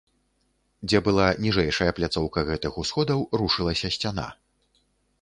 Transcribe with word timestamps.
Дзе 0.87 1.01
была 1.07 1.27
ніжэйшая 1.43 1.91
пляцоўка 2.01 2.47
гэтых 2.49 2.83
усходаў, 2.85 3.19
рушылася 3.43 3.87
сцяна. 3.99 4.27